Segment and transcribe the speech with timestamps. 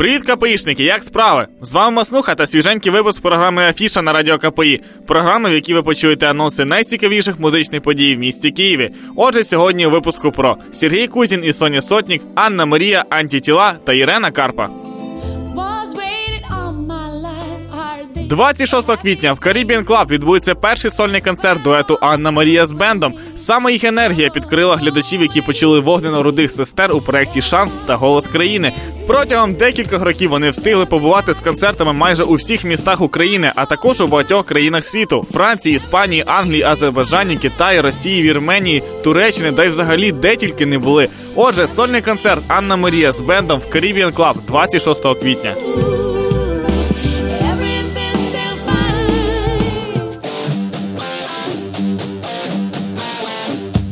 [0.00, 0.84] Привіт, КПІшники!
[0.84, 1.46] Як справи?
[1.62, 4.80] З вами Маснуха та свіженький випуск програми Афіша на радіо КПІ.
[5.06, 8.90] Програми, в якій ви почуєте анонси найцікавіших музичних подій в місті Києві.
[9.16, 14.30] Отже, сьогодні у випуску про Сергій Кузін і Соня Сотнік, Анна Марія, Антітіла та Ірена
[14.30, 14.89] Карпа.
[18.30, 23.14] 26 квітня в Caribbean Club відбудеться перший сольний концерт дуету Анна Марія з бендом.
[23.36, 28.72] Саме їх енергія підкрила глядачів, які почули вогнено-рудих сестер у проєкті Шанс та Голос країни.
[29.06, 34.00] Протягом декількох років вони встигли побувати з концертами майже у всіх містах України, а також
[34.00, 40.12] у багатьох країнах світу: Франції, Іспанії, Англії, Азербайджані, Китаї, Росії, Вірменії, Туреччини, да й взагалі
[40.12, 41.08] де тільки не були.
[41.34, 45.54] Отже, сольний концерт Анна Марія з бендом в Caribbean Club 26 квітня.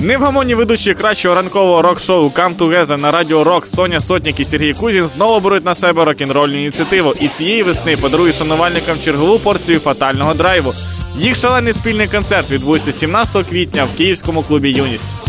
[0.00, 5.06] Невгамонні ведучі кращого ранкового рок-шоу Come Together на радіо Рок Соня Сотнік і Сергій Кузін
[5.06, 10.72] знову беруть на себе рок-н-рольну ініціативу і цієї весни подарують шанувальникам чергову порцію фатального драйву.
[11.18, 15.19] Їх шалений спільний концерт відбудеться 17 квітня в київському клубі Юність.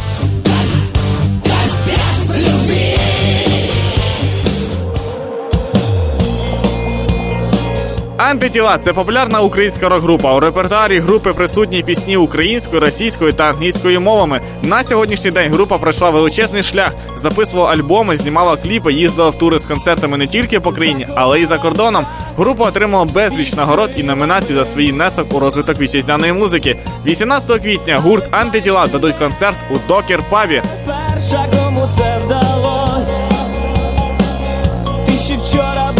[8.29, 10.33] Антитіла це популярна українська рок-група.
[10.33, 14.41] У репертуарі групи присутні пісні українською, російською та англійською мовами.
[14.63, 19.65] На сьогоднішній день група пройшла величезний шлях, записувала альбоми, знімала кліпи, їздила в тури з
[19.65, 22.05] концертами не тільки по країні, але й за кордоном.
[22.37, 26.77] Група отримала безліч нагород і номінацій за свій внесок у розвиток вітчизняної музики.
[27.05, 30.61] 18 квітня гурт Антитіла дадуть концерт у Докер Пабі.
[30.87, 33.19] перша, кому це вдалось.
[35.05, 35.90] Ти ще вчора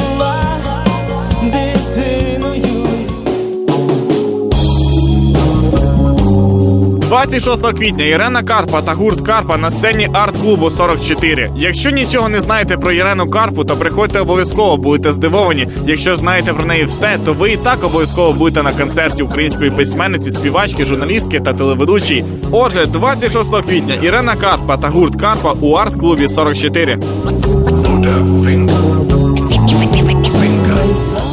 [7.25, 11.52] 26 квітня Ірена Карпа та гурт Карпа на сцені арт-клубу 44.
[11.55, 15.67] Якщо нічого не знаєте про Ірену Карпу, то приходьте обов'язково, будете здивовані.
[15.86, 20.31] Якщо знаєте про неї все, то ви і так обов'язково будете на концерті української письменниці,
[20.31, 22.25] співачки, журналістки та телеведучої.
[22.51, 27.00] Отже, 26 квітня Ірена Карпа та гурт Карпа у арт-клубі 44.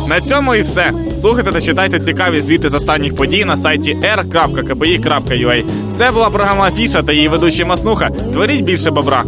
[0.09, 0.93] На цьому і все.
[1.21, 5.65] Слухайте та читайте цікаві звіти з останніх подій на сайті r.kpi.ua.
[5.95, 8.11] Це була програма Афіша та її ведучий Маснуха.
[8.11, 9.25] Творіть більше бобра.